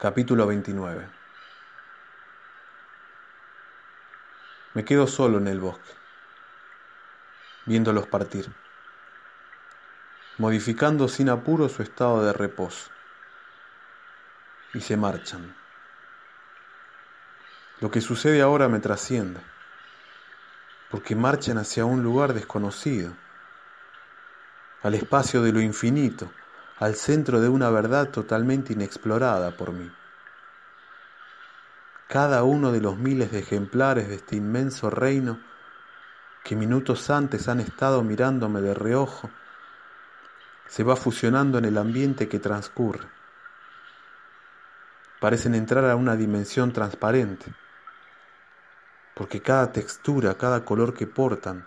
[0.00, 1.08] Capítulo 29
[4.74, 5.90] Me quedo solo en el bosque,
[7.66, 8.48] viéndolos partir,
[10.36, 12.92] modificando sin apuro su estado de reposo.
[14.72, 15.56] Y se marchan.
[17.80, 19.40] Lo que sucede ahora me trasciende,
[20.92, 23.16] porque marchan hacia un lugar desconocido,
[24.84, 26.30] al espacio de lo infinito,
[26.80, 29.90] al centro de una verdad totalmente inexplorada por mí.
[32.06, 35.40] Cada uno de los miles de ejemplares de este inmenso reino
[36.44, 39.28] que minutos antes han estado mirándome de reojo,
[40.68, 43.08] se va fusionando en el ambiente que transcurre.
[45.20, 47.52] Parecen entrar a una dimensión transparente,
[49.14, 51.66] porque cada textura, cada color que portan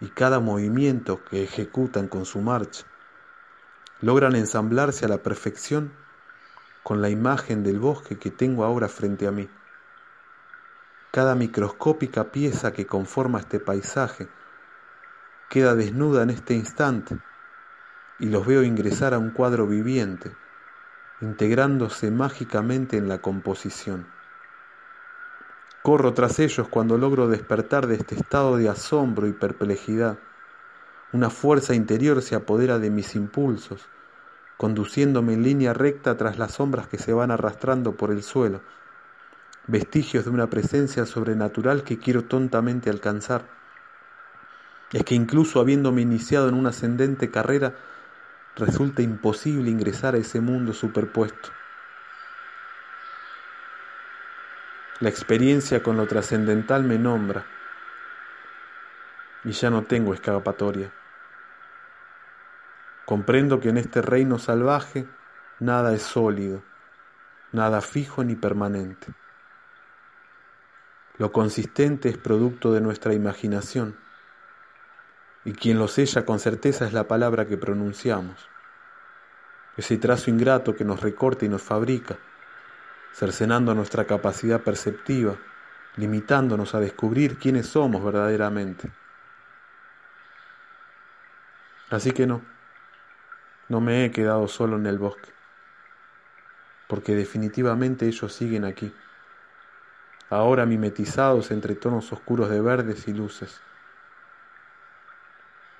[0.00, 2.86] y cada movimiento que ejecutan con su marcha
[4.00, 5.92] logran ensamblarse a la perfección
[6.82, 9.48] con la imagen del bosque que tengo ahora frente a mí.
[11.10, 14.28] Cada microscópica pieza que conforma este paisaje
[15.48, 17.18] queda desnuda en este instante
[18.18, 20.32] y los veo ingresar a un cuadro viviente,
[21.20, 24.06] integrándose mágicamente en la composición.
[25.82, 30.18] Corro tras ellos cuando logro despertar de este estado de asombro y perplejidad
[31.12, 33.88] una fuerza interior se apodera de mis impulsos,
[34.58, 38.60] conduciéndome en línea recta tras las sombras que se van arrastrando por el suelo,
[39.66, 43.46] vestigios de una presencia sobrenatural que quiero tontamente alcanzar.
[44.92, 47.74] Es que incluso habiéndome iniciado en una ascendente carrera,
[48.56, 51.50] resulta imposible ingresar a ese mundo superpuesto.
[55.00, 57.46] La experiencia con lo trascendental me nombra
[59.44, 60.92] y ya no tengo escapatoria.
[63.08, 65.08] Comprendo que en este reino salvaje
[65.60, 66.62] nada es sólido,
[67.52, 69.14] nada fijo ni permanente.
[71.16, 73.96] Lo consistente es producto de nuestra imaginación,
[75.46, 78.46] y quien lo sella con certeza es la palabra que pronunciamos,
[79.78, 82.18] ese trazo ingrato que nos recorta y nos fabrica,
[83.14, 85.34] cercenando nuestra capacidad perceptiva,
[85.96, 88.92] limitándonos a descubrir quiénes somos verdaderamente.
[91.88, 92.57] Así que no,
[93.68, 95.30] no me he quedado solo en el bosque,
[96.88, 98.94] porque definitivamente ellos siguen aquí,
[100.30, 103.60] ahora mimetizados entre tonos oscuros de verdes y luces.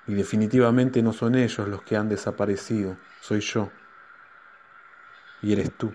[0.06, 3.70] Y definitivamente no son ellos los que han desaparecido, soy yo.
[5.42, 5.94] Y eres tú,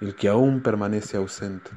[0.00, 1.70] el que aún permanece ausente.